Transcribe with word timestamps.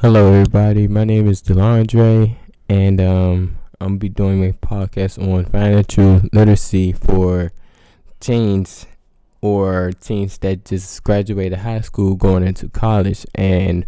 Hello, 0.00 0.32
everybody. 0.32 0.86
My 0.86 1.02
name 1.02 1.26
is 1.26 1.42
Delandre, 1.42 2.36
and 2.68 3.00
um, 3.00 3.58
I'm 3.80 3.88
gonna 3.88 3.98
be 3.98 4.08
doing 4.08 4.48
a 4.48 4.52
podcast 4.52 5.20
on 5.20 5.44
financial 5.46 6.20
literacy 6.32 6.92
for 6.92 7.50
teens 8.20 8.86
or 9.40 9.90
teens 10.00 10.38
that 10.38 10.64
just 10.64 11.02
graduated 11.02 11.58
high 11.58 11.80
school, 11.80 12.14
going 12.14 12.46
into 12.46 12.68
college, 12.68 13.26
and 13.34 13.86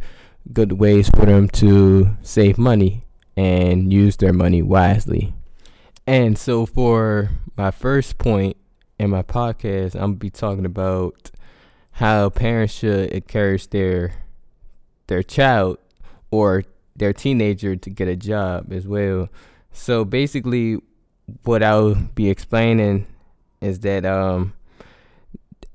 good 0.53 0.81
ways 0.81 1.09
for 1.11 1.27
them 1.27 1.49
to 1.51 2.17
save 2.23 2.59
money 2.59 3.05
and 3.37 3.93
use 3.93 4.17
their 4.17 4.33
money 4.33 4.63
wisely. 4.63 5.33
And 6.09 6.37
so, 6.37 6.67
for 6.67 7.31
my 7.57 7.71
first 7.71 8.19
point 8.19 8.57
in 8.99 9.11
my 9.11 9.23
podcast, 9.23 9.95
I'm 9.95 10.01
gonna 10.01 10.15
be 10.15 10.31
talking 10.31 10.67
about 10.67 11.31
how 11.93 12.31
parents 12.31 12.75
should 12.75 13.11
encourage 13.11 13.71
their 13.71 14.15
their 15.07 15.23
child 15.23 15.79
or 16.31 16.65
their 16.97 17.13
teenager 17.13 17.77
to 17.77 17.91
get 17.91 18.09
a 18.09 18.17
job 18.17 18.73
as 18.73 18.87
well. 18.87 19.29
So 19.73 20.05
basically, 20.05 20.79
what 21.45 21.63
I'll 21.63 21.95
be 21.95 22.29
explaining 22.29 23.07
is 23.61 23.81
that 23.81 24.05
um, 24.05 24.53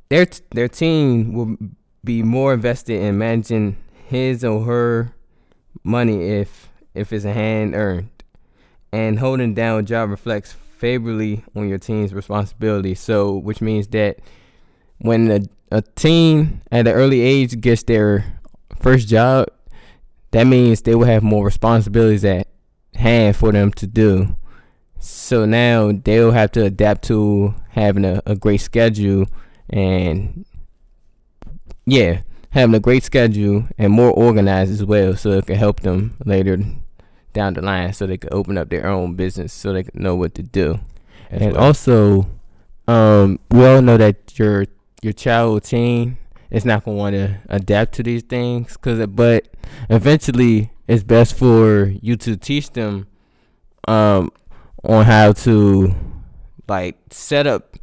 their 0.09 0.27
their 0.51 0.67
teen 0.67 1.33
will 1.33 1.57
be 2.03 2.21
more 2.21 2.53
invested 2.53 3.01
in 3.01 3.17
managing 3.17 3.77
his 4.07 4.43
or 4.43 4.63
her 4.65 5.13
money 5.83 6.29
if 6.39 6.69
if 6.93 7.11
it's 7.11 7.25
a 7.25 7.33
hand 7.33 7.75
earned, 7.75 8.09
and 8.91 9.19
holding 9.19 9.53
down 9.53 9.79
a 9.79 9.83
job 9.83 10.09
reflects 10.09 10.53
favorably 10.77 11.43
on 11.55 11.67
your 11.67 11.77
teen's 11.77 12.13
responsibility. 12.13 12.95
So, 12.95 13.33
which 13.33 13.61
means 13.61 13.87
that 13.89 14.19
when 14.99 15.31
a, 15.31 15.41
a 15.71 15.81
teen 15.81 16.61
at 16.71 16.87
an 16.87 16.93
early 16.93 17.21
age 17.21 17.59
gets 17.59 17.83
their 17.83 18.39
first 18.79 19.07
job, 19.07 19.47
that 20.35 20.47
means 20.47 20.81
they 20.81 20.95
will 20.95 21.05
have 21.05 21.23
more 21.23 21.45
responsibilities 21.45 22.25
at 22.25 22.45
hand 22.93 23.37
for 23.37 23.53
them 23.53 23.71
to 23.71 23.87
do. 23.87 24.35
So 24.99 25.45
now 25.45 25.93
they'll 25.93 26.31
have 26.31 26.51
to 26.53 26.65
adapt 26.65 27.05
to 27.05 27.55
having 27.69 28.03
a, 28.03 28.21
a 28.25 28.35
great 28.35 28.59
schedule 28.59 29.27
and 29.69 30.45
yeah, 31.85 32.19
having 32.49 32.75
a 32.75 32.81
great 32.81 33.05
schedule 33.05 33.65
and 33.77 33.93
more 33.93 34.11
organized 34.11 34.73
as 34.73 34.83
well 34.83 35.15
so 35.15 35.31
it 35.31 35.45
can 35.45 35.55
help 35.55 35.79
them 35.79 36.17
later 36.25 36.57
down 37.31 37.53
the 37.53 37.61
line 37.61 37.93
so 37.93 38.05
they 38.05 38.17
can 38.17 38.33
open 38.33 38.57
up 38.57 38.67
their 38.67 38.87
own 38.87 39.15
business 39.15 39.53
so 39.53 39.71
they 39.71 39.83
can 39.83 40.03
know 40.03 40.17
what 40.17 40.35
to 40.35 40.43
do. 40.43 40.81
and 41.29 41.53
well. 41.53 41.63
also 41.63 42.27
um, 42.89 43.39
we 43.51 43.65
all 43.65 43.81
know 43.81 43.95
that 43.95 44.37
your 44.37 44.65
your 45.01 45.13
child 45.13 45.63
teen 45.63 46.17
is 46.51 46.65
not 46.65 46.83
gonna 46.83 46.97
want 46.97 47.15
to 47.15 47.37
adapt 47.47 47.93
to 47.93 48.03
these 48.03 48.23
things 48.23 48.75
cause 48.75 49.05
but 49.07 49.47
eventually 49.89 50.71
it's 50.87 51.03
best 51.03 51.35
for 51.37 51.85
you 52.01 52.15
to 52.15 52.35
teach 52.35 52.71
them 52.71 53.07
um 53.87 54.31
on 54.83 55.05
how 55.05 55.31
to 55.31 55.93
like 56.67 56.97
set 57.09 57.47
up 57.47 57.77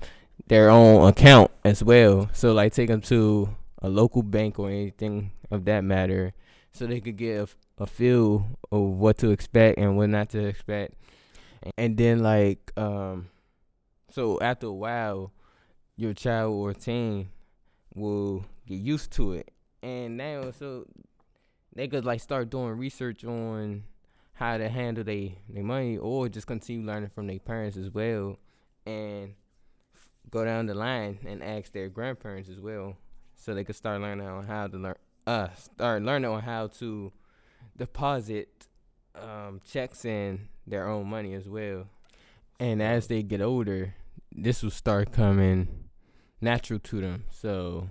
their 0.47 0.70
own 0.70 1.09
account 1.09 1.51
as 1.65 1.83
well 1.83 2.29
so 2.33 2.53
like 2.53 2.73
take 2.73 2.89
them 2.89 3.01
to 3.01 3.48
a 3.81 3.89
local 3.89 4.23
bank 4.23 4.59
or 4.59 4.69
anything 4.69 5.31
of 5.51 5.65
that 5.65 5.83
matter 5.83 6.33
so 6.73 6.87
they 6.87 7.01
could 7.01 7.17
get 7.17 7.39
a, 7.39 7.83
a 7.83 7.87
feel 7.87 8.47
of 8.70 8.81
what 8.81 9.19
to 9.19 9.31
expect 9.31 9.79
and 9.79 9.97
what 9.97 10.09
not 10.09 10.29
to 10.29 10.45
expect 10.45 10.95
and 11.77 11.97
then 11.97 12.20
like 12.20 12.73
um 12.77 13.29
so 14.11 14.39
after 14.41 14.67
a 14.67 14.73
while 14.73 15.33
your 15.97 16.15
child 16.15 16.55
or 16.55 16.73
teen 16.75 17.29
will 17.95 18.45
get 18.67 18.79
used 18.79 19.13
to 19.13 19.33
it. 19.33 19.53
And 19.83 20.17
now, 20.17 20.51
so 20.51 20.87
they 21.75 21.89
could 21.89 22.05
like 22.05 22.20
start 22.20 22.51
doing 22.51 22.77
research 22.77 23.25
on 23.25 23.84
how 24.34 24.56
to 24.59 24.69
handle 24.69 25.05
their 25.05 25.31
their 25.48 25.62
money, 25.62 25.98
or 25.98 26.29
just 26.29 26.47
continue 26.47 26.87
learning 26.87 27.11
from 27.14 27.27
their 27.27 27.39
parents 27.39 27.77
as 27.77 27.91
well, 27.91 28.39
and 28.87 29.34
go 30.30 30.45
down 30.45 30.67
the 30.67 30.74
line 30.74 31.19
and 31.27 31.42
ask 31.42 31.73
their 31.73 31.89
grandparents 31.89 32.48
as 32.48 32.61
well, 32.61 32.96
so 33.35 33.55
they 33.55 33.64
could 33.64 33.77
start 33.77 34.01
learning 34.01 34.27
on 34.27 34.45
how 34.45 34.67
to 34.67 34.77
learn. 34.77 34.95
Uh, 35.27 35.48
start 35.55 36.02
learning 36.02 36.30
on 36.30 36.41
how 36.42 36.67
to 36.67 37.13
deposit 37.77 38.67
um, 39.14 39.61
checks 39.64 40.05
in 40.05 40.48
their 40.67 40.89
own 40.89 41.08
money 41.08 41.35
as 41.35 41.48
well. 41.48 41.86
And 42.58 42.83
as 42.83 43.07
they 43.07 43.23
get 43.23 43.41
older, 43.41 43.95
this 44.30 44.63
will 44.63 44.70
start 44.70 45.13
coming 45.13 45.89
natural 46.41 46.79
to 46.80 47.01
them. 47.01 47.25
So 47.30 47.89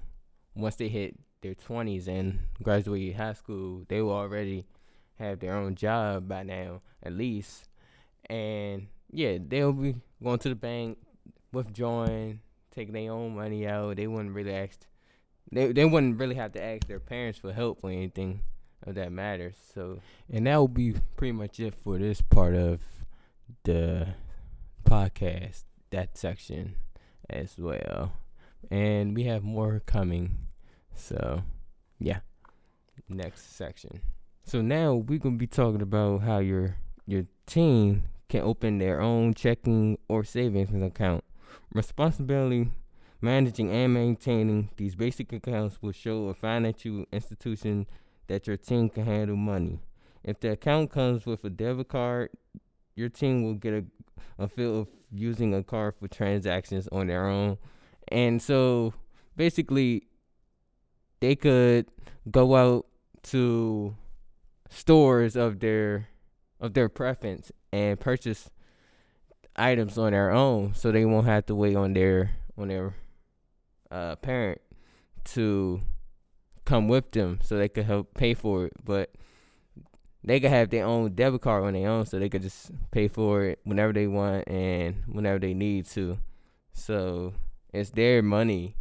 once 0.55 0.75
they 0.75 0.87
hit 0.89 1.17
their 1.41 1.55
20s 1.55 2.07
and 2.07 2.39
graduate 2.61 3.15
high 3.15 3.33
school, 3.33 3.85
they 3.87 4.01
will 4.01 4.13
already 4.13 4.65
have 5.17 5.39
their 5.39 5.55
own 5.55 5.75
job 5.75 6.27
by 6.27 6.43
now, 6.43 6.81
at 7.03 7.13
least. 7.13 7.67
And 8.29 8.87
yeah, 9.11 9.37
they'll 9.45 9.73
be 9.73 9.95
going 10.23 10.39
to 10.39 10.49
the 10.49 10.55
bank, 10.55 10.97
withdrawing, 11.51 12.39
taking 12.73 12.93
their 12.93 13.11
own 13.11 13.35
money 13.35 13.67
out. 13.67 13.97
They 13.97 14.07
wouldn't 14.07 14.35
really 14.35 14.53
ask. 14.53 14.79
They 15.51 15.71
they 15.71 15.85
wouldn't 15.85 16.19
really 16.19 16.35
have 16.35 16.53
to 16.53 16.63
ask 16.63 16.87
their 16.87 16.99
parents 16.99 17.39
for 17.39 17.51
help 17.51 17.83
or 17.83 17.89
anything 17.89 18.41
of 18.87 18.95
that 18.95 19.11
matters. 19.11 19.55
So, 19.73 19.99
and 20.31 20.47
that 20.47 20.55
will 20.55 20.67
be 20.67 20.95
pretty 21.17 21.33
much 21.33 21.59
it 21.59 21.75
for 21.83 21.97
this 21.97 22.21
part 22.21 22.55
of 22.55 22.79
the 23.63 24.07
podcast. 24.85 25.63
That 25.89 26.17
section 26.17 26.75
as 27.29 27.57
well 27.57 28.13
and 28.69 29.15
we 29.15 29.23
have 29.23 29.43
more 29.43 29.81
coming. 29.85 30.37
So, 30.95 31.41
yeah. 31.99 32.19
Next 33.09 33.55
section. 33.55 34.01
So 34.43 34.61
now 34.61 34.95
we're 34.95 35.19
gonna 35.19 35.37
be 35.37 35.47
talking 35.47 35.81
about 35.81 36.21
how 36.21 36.39
your 36.39 36.77
your 37.05 37.25
team 37.45 38.03
can 38.29 38.41
open 38.41 38.77
their 38.77 39.01
own 39.01 39.33
checking 39.33 39.97
or 40.07 40.23
savings 40.23 40.71
account. 40.81 41.23
Responsibility 41.73 42.71
managing 43.19 43.69
and 43.69 43.93
maintaining 43.93 44.69
these 44.77 44.95
basic 44.95 45.31
accounts 45.33 45.81
will 45.81 45.91
show 45.91 46.27
a 46.27 46.33
financial 46.33 47.05
institution 47.11 47.85
that 48.27 48.47
your 48.47 48.57
team 48.57 48.89
can 48.89 49.05
handle 49.05 49.35
money. 49.35 49.79
If 50.23 50.39
the 50.39 50.51
account 50.51 50.91
comes 50.91 51.25
with 51.25 51.43
a 51.43 51.49
debit 51.49 51.89
card, 51.89 52.29
your 52.95 53.09
team 53.09 53.43
will 53.43 53.55
get 53.55 53.73
a, 53.73 53.83
a 54.39 54.47
feel 54.47 54.81
of 54.81 54.87
using 55.11 55.53
a 55.53 55.63
card 55.63 55.95
for 55.99 56.07
transactions 56.07 56.87
on 56.91 57.07
their 57.07 57.27
own 57.27 57.57
and 58.11 58.41
so 58.41 58.93
basically, 59.35 60.03
they 61.21 61.35
could 61.35 61.85
go 62.29 62.55
out 62.55 62.87
to 63.23 63.95
stores 64.69 65.35
of 65.35 65.59
their 65.59 66.07
of 66.59 66.73
their 66.73 66.89
preference 66.89 67.51
and 67.71 67.99
purchase 67.99 68.49
items 69.55 69.97
on 69.97 70.11
their 70.11 70.31
own, 70.31 70.73
so 70.73 70.91
they 70.91 71.05
won't 71.05 71.25
have 71.25 71.45
to 71.45 71.55
wait 71.55 71.75
on 71.75 71.93
their 71.93 72.31
on 72.57 72.67
their 72.67 72.93
uh, 73.89 74.15
parent 74.17 74.59
to 75.23 75.81
come 76.65 76.87
with 76.87 77.11
them, 77.11 77.39
so 77.43 77.57
they 77.57 77.69
could 77.69 77.85
help 77.85 78.13
pay 78.15 78.33
for 78.33 78.65
it. 78.65 78.73
But 78.83 79.11
they 80.23 80.39
could 80.39 80.51
have 80.51 80.69
their 80.69 80.85
own 80.85 81.13
debit 81.15 81.41
card 81.41 81.63
on 81.63 81.73
their 81.73 81.89
own, 81.89 82.05
so 82.05 82.19
they 82.19 82.29
could 82.29 82.41
just 82.41 82.71
pay 82.91 83.07
for 83.07 83.45
it 83.45 83.59
whenever 83.63 83.93
they 83.93 84.07
want 84.07 84.47
and 84.47 85.03
whenever 85.07 85.39
they 85.39 85.53
need 85.53 85.85
to. 85.87 86.17
So 86.73 87.33
it's 87.73 87.89
their 87.91 88.21
money, 88.21 88.75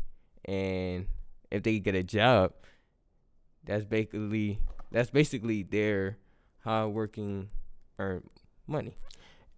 and 0.45 1.07
if 1.51 1.63
they 1.63 1.79
get 1.79 1.95
a 1.95 2.03
job, 2.03 2.53
that's 3.65 3.85
basically 3.85 4.59
that's 4.91 5.11
basically 5.11 5.63
their 5.63 6.17
hard 6.65 6.93
working 6.93 7.49
earn 7.99 8.29
money. 8.67 8.97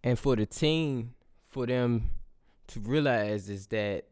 And 0.05 0.19
for 0.19 0.37
the 0.37 0.47
team, 0.47 1.15
for 1.49 1.67
them 1.67 2.11
to 2.69 2.81
realize 2.81 3.49
is 3.49 3.67
that 3.69 4.05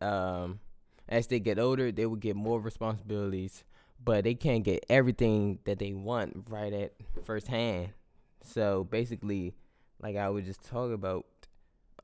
um, 0.00 0.60
as 1.08 1.26
they 1.26 1.38
get 1.38 1.58
older, 1.58 1.92
they 1.92 2.06
will 2.06 2.16
get 2.16 2.36
more 2.36 2.60
responsibilities, 2.60 3.64
but 4.02 4.24
they 4.24 4.34
can't 4.34 4.64
get 4.64 4.84
everything 4.88 5.58
that 5.64 5.78
they 5.78 5.92
want 5.92 6.46
right 6.48 6.72
at 6.72 6.92
first 7.24 7.46
hand. 7.46 7.90
So 8.42 8.84
basically, 8.84 9.54
like 10.00 10.16
I 10.16 10.28
was 10.30 10.44
just 10.44 10.64
talking 10.64 10.94
about, 10.94 11.26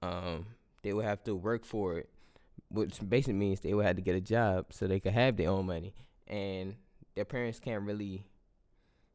um, 0.03 0.47
they 0.83 0.93
will 0.93 1.03
have 1.03 1.23
to 1.25 1.35
work 1.35 1.65
for 1.65 1.99
it 1.99 2.09
which 2.73 2.99
basically 3.07 3.35
means 3.35 3.61
they 3.61 3.75
would 3.75 3.85
have 3.85 3.97
to 3.97 4.03
get 4.03 4.17
a 4.17 4.21
job 4.21 4.67
so 4.71 4.87
they 4.87 5.01
could 5.01 5.13
have 5.13 5.37
their 5.37 5.51
own 5.51 5.67
money, 5.67 5.95
and 6.27 6.75
their 7.15 7.25
parents 7.25 7.61
can't 7.61 7.85
really 7.85 8.25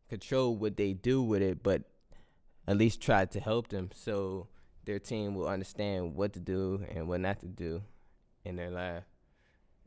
control 0.09 0.55
what 0.55 0.77
they 0.77 0.93
do 0.93 1.21
with 1.21 1.41
it, 1.41 1.63
but 1.63 1.83
at 2.67 2.77
least 2.77 3.01
try 3.01 3.25
to 3.25 3.39
help 3.39 3.69
them. 3.69 3.89
So 3.93 4.47
their 4.85 4.99
team 4.99 5.35
will 5.35 5.47
understand 5.47 6.15
what 6.15 6.33
to 6.33 6.39
do 6.39 6.85
and 6.93 7.07
what 7.07 7.19
not 7.19 7.39
to 7.41 7.47
do 7.47 7.81
in 8.45 8.55
their 8.55 8.69
life, 8.69 9.03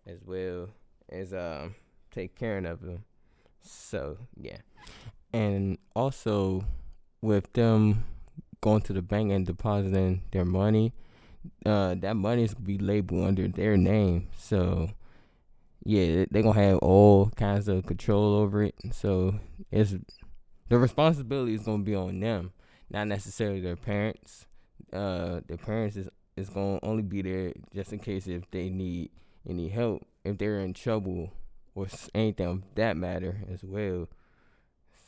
as 0.06 0.18
well 0.24 0.68
as 1.08 1.32
um 1.32 1.74
take 2.10 2.34
care 2.34 2.58
of 2.58 2.80
them. 2.80 3.04
So 3.62 4.18
yeah, 4.36 4.58
and 5.32 5.78
also 5.94 6.64
with 7.22 7.52
them 7.52 8.04
going 8.60 8.82
to 8.82 8.92
the 8.92 9.02
bank 9.02 9.32
and 9.32 9.46
depositing 9.46 10.22
their 10.32 10.44
money 10.44 10.92
uh, 11.64 11.94
that 11.96 12.16
money 12.16 12.44
is 12.44 12.54
gonna 12.54 12.66
be 12.66 12.78
labeled 12.78 13.26
under 13.26 13.48
their 13.48 13.76
name. 13.76 14.28
So 14.36 14.90
yeah, 15.84 16.24
they're 16.30 16.42
gonna 16.42 16.60
have 16.60 16.78
all 16.78 17.30
kinds 17.30 17.68
of 17.68 17.86
control 17.86 18.34
over 18.34 18.64
it. 18.64 18.74
So 18.92 19.34
it's 19.70 19.94
the 20.68 20.78
responsibility 20.78 21.54
is 21.54 21.62
gonna 21.62 21.82
be 21.82 21.94
on 21.94 22.20
them, 22.20 22.52
not 22.90 23.06
necessarily 23.08 23.60
their 23.60 23.76
parents. 23.76 24.46
Uh, 24.92 25.40
their 25.46 25.56
parents 25.56 25.96
is 25.96 26.08
is 26.36 26.50
gonna 26.50 26.78
only 26.82 27.02
be 27.02 27.22
there 27.22 27.52
just 27.74 27.92
in 27.92 27.98
case 27.98 28.26
if 28.26 28.50
they 28.50 28.68
need 28.68 29.10
any 29.48 29.68
help, 29.68 30.06
if 30.24 30.38
they're 30.38 30.60
in 30.60 30.74
trouble 30.74 31.32
or 31.74 31.86
anything 32.14 32.46
of 32.46 32.62
that 32.74 32.96
matter 32.96 33.42
as 33.52 33.62
well. 33.62 34.08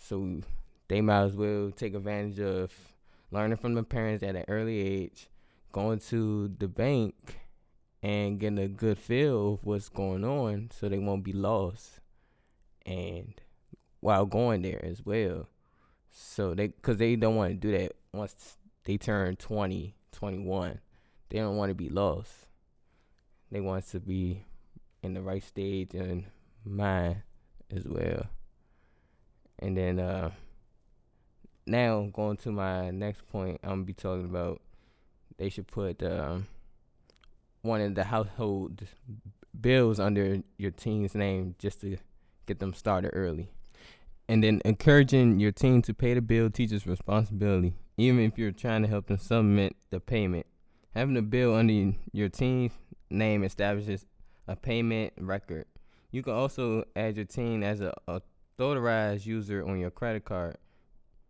So 0.00 0.40
they 0.88 1.00
might 1.00 1.22
as 1.22 1.36
well 1.36 1.70
take 1.70 1.94
advantage 1.94 2.40
of 2.40 2.72
learning 3.30 3.56
from 3.56 3.74
the 3.74 3.82
parents 3.82 4.22
at 4.22 4.36
an 4.36 4.44
early 4.48 4.80
age, 4.80 5.28
going 5.72 5.98
to 5.98 6.48
the 6.58 6.68
bank 6.68 7.40
and 8.02 8.38
getting 8.38 8.58
a 8.58 8.68
good 8.68 8.98
feel 8.98 9.54
of 9.54 9.64
what's 9.64 9.88
going 9.88 10.24
on 10.24 10.70
so 10.72 10.88
they 10.88 10.98
won't 10.98 11.24
be 11.24 11.32
lost. 11.32 12.00
And 12.84 13.34
while 14.00 14.26
going 14.26 14.62
there 14.62 14.84
as 14.84 15.04
well. 15.04 15.48
So 16.10 16.54
they, 16.54 16.68
cause 16.68 16.98
they 16.98 17.16
don't 17.16 17.36
want 17.36 17.50
to 17.52 17.54
do 17.54 17.76
that 17.78 17.92
once 18.12 18.58
they 18.84 18.98
turn 18.98 19.36
20, 19.36 19.94
21. 20.12 20.80
They 21.30 21.38
don't 21.38 21.56
want 21.56 21.70
to 21.70 21.74
be 21.74 21.88
lost. 21.88 22.32
They 23.50 23.60
want 23.60 23.86
to 23.88 24.00
be 24.00 24.44
in 25.02 25.14
the 25.14 25.22
right 25.22 25.42
stage 25.42 25.94
and 25.94 26.24
mind 26.64 27.22
as 27.74 27.84
well. 27.84 28.26
And 29.58 29.76
then 29.76 30.00
uh 30.00 30.30
now 31.66 32.08
going 32.12 32.36
to 32.38 32.50
my 32.50 32.90
next 32.90 33.26
point, 33.28 33.60
I'm 33.62 33.70
gonna 33.70 33.84
be 33.84 33.92
talking 33.92 34.24
about 34.24 34.60
they 35.38 35.48
should 35.48 35.66
put 35.66 36.02
um 36.02 36.46
one 37.62 37.80
of 37.80 37.94
the 37.94 38.04
household 38.04 38.82
bills 39.58 40.00
under 40.00 40.38
your 40.56 40.70
teen's 40.70 41.14
name 41.14 41.54
just 41.58 41.80
to 41.80 41.96
get 42.46 42.58
them 42.58 42.74
started 42.74 43.10
early. 43.12 43.48
And 44.28 44.42
then 44.42 44.60
encouraging 44.64 45.40
your 45.40 45.52
teen 45.52 45.82
to 45.82 45.94
pay 45.94 46.14
the 46.14 46.22
bill 46.22 46.50
teaches 46.50 46.86
responsibility, 46.86 47.74
even 47.96 48.20
if 48.20 48.38
you're 48.38 48.52
trying 48.52 48.82
to 48.82 48.88
help 48.88 49.06
them 49.06 49.18
submit 49.18 49.76
the 49.90 50.00
payment. 50.00 50.46
Having 50.94 51.16
a 51.16 51.22
bill 51.22 51.54
under 51.54 51.92
your 52.12 52.28
teen's 52.28 52.72
name 53.10 53.44
establishes 53.44 54.06
a 54.48 54.56
payment 54.56 55.12
record. 55.18 55.66
You 56.10 56.22
can 56.22 56.34
also 56.34 56.84
add 56.94 57.16
your 57.16 57.24
teen 57.24 57.62
as 57.62 57.80
a 57.80 57.92
authorized 58.58 59.26
user 59.26 59.66
on 59.66 59.78
your 59.78 59.90
credit 59.90 60.24
card. 60.24 60.56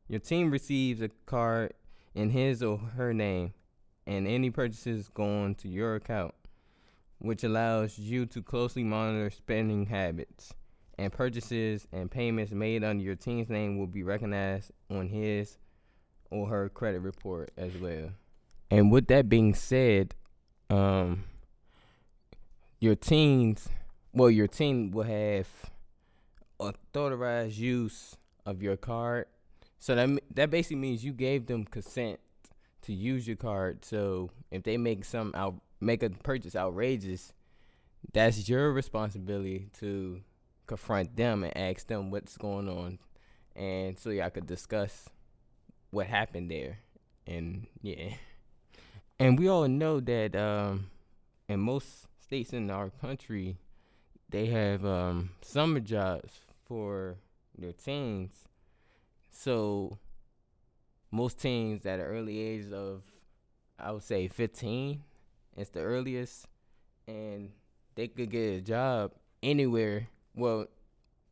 Your 0.09 0.21
team 0.21 0.51
receives 0.51 1.01
a 1.01 1.11
card 1.27 1.75
in 2.15 2.31
his 2.31 2.63
or 2.63 2.79
her 2.79 3.15
name, 3.15 3.55
and 4.07 4.27
any 4.27 4.51
purchases 4.51 5.09
go 5.09 5.25
on 5.43 5.55
to 5.57 5.69
your 5.69 5.95
account, 5.97 6.35
which 7.19 7.45
allows 7.45 7.99
you 7.99 8.27
to 8.27 8.43
closely 8.43 8.85
monitor 8.85 9.31
spending 9.31 9.87
habits 9.87 10.53
and 10.99 11.13
purchases 11.13 11.87
and 11.93 12.11
payments 12.11 12.53
made 12.53 12.85
under 12.85 13.03
your 13.03 13.17
team's 13.17 13.49
name 13.49 13.79
will 13.79 13.87
be 13.87 14.03
recognized 14.03 14.71
on 14.91 15.09
his 15.09 15.59
or 16.31 16.49
her 16.49 16.69
credit 16.69 17.01
report 17.01 17.51
as 17.57 17.77
well. 17.77 18.11
And 18.71 18.91
with 18.91 19.09
that 19.09 19.29
being 19.29 19.55
said, 19.55 20.15
um, 20.71 21.25
your 22.81 22.95
teens, 22.95 23.69
well, 24.13 24.31
your 24.31 24.47
team 24.47 24.91
will 24.91 25.05
have 25.05 25.49
authorized 26.59 27.59
use 27.59 28.17
of 28.47 28.63
your 28.63 28.77
card. 28.77 29.27
So 29.79 29.95
that 29.95 30.09
that 30.35 30.51
basically 30.51 30.77
means 30.77 31.05
you 31.05 31.13
gave 31.13 31.47
them 31.47 31.65
consent 31.65 32.21
to 32.83 32.93
use 32.93 33.27
your 33.27 33.37
card. 33.37 33.85
So 33.85 34.31
if 34.51 34.63
they 34.63 34.77
make 34.77 35.05
some 35.05 35.33
out 35.35 35.55
make 35.81 36.03
a 36.03 36.11
purchase 36.11 36.55
outrageous, 36.55 37.33
that's 38.13 38.49
your 38.49 38.73
responsibility 38.73 39.69
to 39.81 40.21
confront 40.67 41.17
them 41.17 41.45
and 41.45 41.57
ask 41.57 41.87
them 41.87 42.11
what's 42.11 42.37
going 42.37 42.69
on, 42.69 42.99
and 43.57 43.99
so 43.99 44.11
y'all 44.11 44.31
could 44.31 44.47
discuss 44.47 45.09
what 45.91 46.07
happened 46.07 46.51
there. 46.51 46.79
And 47.27 47.67
yeah, 47.83 48.15
and 49.19 49.39
we 49.39 49.49
all 49.49 49.69
know 49.69 50.01
that 50.01 50.35
um, 50.35 50.91
in 51.49 51.61
most 51.61 52.07
states 52.23 52.53
in 52.53 52.71
our 52.71 52.91
country, 52.91 53.57
they 54.31 54.47
have 54.47 54.85
um, 54.85 55.31
summer 55.43 55.81
jobs 55.81 56.33
for 56.65 57.17
their 57.57 57.73
teens. 57.73 58.33
So 59.31 59.99
most 61.13 61.41
teens 61.41 61.87
at 61.87 62.01
an 62.01 62.07
early 62.07 62.41
age 62.41 62.73
of, 62.73 63.03
I 63.79 63.93
would 63.93 64.03
say 64.03 64.27
15, 64.27 65.01
it's 65.57 65.71
the 65.71 65.81
earliest, 65.81 66.47
and 67.07 67.51
they 67.95 68.09
could 68.09 68.31
get 68.31 68.59
a 68.59 68.61
job 68.61 69.13
anywhere 69.43 70.09
well, 70.35 70.67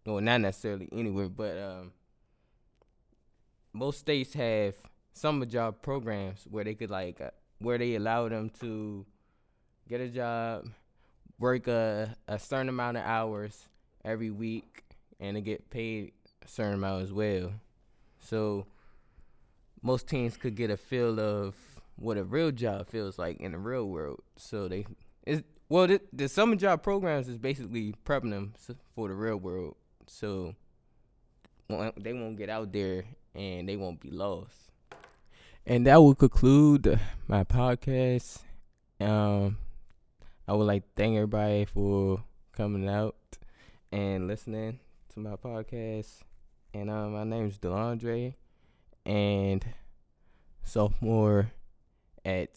well, 0.04 0.20
not 0.20 0.40
necessarily 0.40 0.88
anywhere, 0.92 1.28
but 1.28 1.56
um, 1.58 1.92
most 3.72 4.00
states 4.00 4.34
have 4.34 4.74
summer 5.12 5.46
job 5.46 5.82
programs 5.82 6.44
where 6.50 6.64
they 6.64 6.74
could 6.74 6.90
like 6.90 7.20
uh, 7.20 7.30
where 7.58 7.78
they 7.78 7.94
allow 7.94 8.28
them 8.28 8.50
to 8.60 9.04
get 9.88 10.00
a 10.00 10.08
job, 10.08 10.68
work 11.38 11.66
a 11.68 12.14
a 12.28 12.38
certain 12.38 12.68
amount 12.68 12.96
of 12.96 13.04
hours 13.04 13.68
every 14.04 14.30
week, 14.30 14.84
and 15.18 15.36
to 15.36 15.40
get 15.40 15.70
paid 15.70 16.12
a 16.44 16.48
certain 16.48 16.74
amount 16.74 17.02
as 17.02 17.12
well. 17.12 17.52
So 18.20 18.66
most 19.82 20.08
teens 20.08 20.36
could 20.36 20.54
get 20.54 20.70
a 20.70 20.76
feel 20.76 21.20
of 21.20 21.54
what 21.96 22.16
a 22.16 22.24
real 22.24 22.50
job 22.50 22.88
feels 22.88 23.18
like 23.18 23.38
in 23.40 23.52
the 23.52 23.58
real 23.58 23.86
world. 23.86 24.22
So 24.36 24.68
they 24.68 24.86
it's 25.26 25.42
well, 25.68 25.86
the, 25.86 26.00
the 26.12 26.28
summer 26.28 26.56
job 26.56 26.82
programs 26.82 27.28
is 27.28 27.38
basically 27.38 27.94
prepping 28.04 28.30
them 28.30 28.54
for 28.94 29.06
the 29.06 29.14
real 29.14 29.36
world, 29.36 29.76
so 30.08 30.56
they 31.68 32.12
won't 32.12 32.36
get 32.36 32.50
out 32.50 32.72
there 32.72 33.04
and 33.36 33.68
they 33.68 33.76
won't 33.76 34.00
be 34.00 34.10
lost. 34.10 34.72
And 35.64 35.86
that 35.86 36.02
will 36.02 36.16
conclude 36.16 36.98
my 37.28 37.44
podcast. 37.44 38.40
Um, 39.00 39.58
I 40.48 40.54
would 40.54 40.64
like 40.64 40.82
to 40.82 40.88
thank 40.96 41.14
everybody 41.14 41.66
for 41.66 42.24
coming 42.50 42.88
out 42.88 43.14
and 43.92 44.26
listening 44.26 44.80
to 45.14 45.20
my 45.20 45.36
podcast. 45.36 46.22
And 46.74 46.90
um, 46.90 47.12
my 47.12 47.22
name 47.22 47.46
is 47.46 47.58
Delandre, 47.58 48.34
and 49.05 49.64
sophomore 50.62 51.52
at 52.25 52.50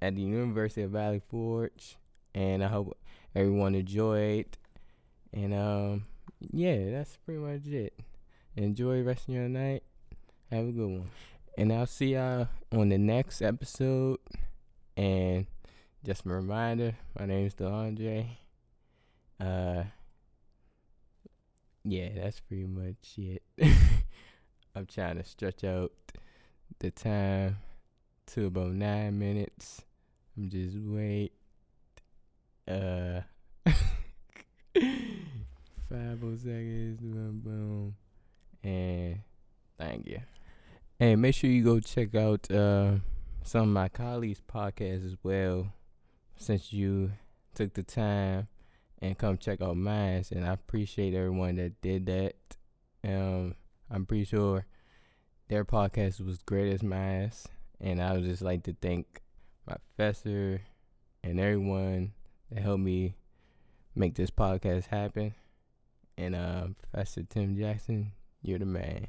at 0.00 0.14
the 0.14 0.22
University 0.22 0.82
of 0.82 0.92
Valley 0.92 1.20
Forge 1.28 1.96
and 2.34 2.62
I 2.62 2.68
hope 2.68 2.96
everyone 3.34 3.74
enjoyed. 3.74 4.46
And 5.32 5.52
um, 5.54 6.06
yeah, 6.52 6.90
that's 6.90 7.16
pretty 7.24 7.40
much 7.40 7.66
it. 7.66 7.98
Enjoy 8.56 8.98
the 8.98 9.04
rest 9.04 9.28
of 9.28 9.34
your 9.34 9.48
night. 9.48 9.82
Have 10.50 10.68
a 10.68 10.72
good 10.72 10.88
one. 10.88 11.10
And 11.56 11.72
I'll 11.72 11.86
see 11.86 12.14
y'all 12.14 12.48
on 12.72 12.88
the 12.88 12.98
next 12.98 13.42
episode. 13.42 14.18
And 14.96 15.46
just 16.04 16.24
a 16.26 16.28
reminder, 16.28 16.94
my 17.18 17.26
name 17.26 17.46
is 17.46 17.54
DeAndre. 17.54 18.28
Uh, 19.40 19.84
yeah, 21.84 22.08
that's 22.14 22.40
pretty 22.40 22.66
much 22.66 23.18
it. 23.18 23.42
I'm 24.78 24.86
trying 24.86 25.16
to 25.16 25.24
stretch 25.24 25.64
out 25.64 25.90
the 26.78 26.92
time 26.92 27.56
to 28.28 28.46
about 28.46 28.70
nine 28.70 29.18
minutes. 29.18 29.82
I'm 30.36 30.48
just 30.48 30.76
wait 30.78 31.32
uh, 32.68 33.22
five 33.66 33.74
more 36.22 36.36
seconds. 36.36 37.00
Boom, 37.00 37.40
boom. 37.44 37.96
And 38.62 39.18
thank 39.76 40.06
you. 40.06 40.20
Hey, 40.96 41.16
make 41.16 41.34
sure 41.34 41.50
you 41.50 41.64
go 41.64 41.80
check 41.80 42.14
out 42.14 42.48
uh, 42.48 42.98
some 43.42 43.62
of 43.62 43.68
my 43.68 43.88
colleagues' 43.88 44.42
podcasts 44.48 45.04
as 45.04 45.16
well, 45.24 45.72
since 46.36 46.72
you 46.72 47.10
took 47.52 47.74
the 47.74 47.82
time 47.82 48.46
and 49.02 49.18
come 49.18 49.38
check 49.38 49.60
out 49.60 49.76
mine. 49.76 50.22
And 50.30 50.46
I 50.46 50.52
appreciate 50.52 51.14
everyone 51.14 51.56
that 51.56 51.82
did 51.82 52.06
that. 52.06 52.34
Um, 53.04 53.56
I'm 53.98 54.06
pretty 54.06 54.26
sure 54.26 54.64
their 55.48 55.64
podcast 55.64 56.24
was 56.24 56.38
great 56.38 56.72
as. 56.72 57.48
And 57.80 58.00
I 58.00 58.12
would 58.12 58.22
just 58.22 58.42
like 58.42 58.62
to 58.64 58.76
thank 58.80 59.22
my 59.66 59.74
professor 59.96 60.60
and 61.24 61.40
everyone 61.40 62.12
that 62.52 62.62
helped 62.62 62.84
me 62.84 63.16
make 63.96 64.14
this 64.14 64.30
podcast 64.30 64.86
happen. 64.86 65.34
And 66.16 66.36
uh, 66.36 66.68
Professor 66.80 67.24
Tim 67.24 67.56
Jackson, 67.56 68.12
you're 68.40 68.60
the 68.60 68.66
man. 68.66 69.08